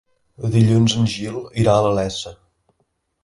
[0.53, 2.33] Dilluns en Gil irà a la Iessa.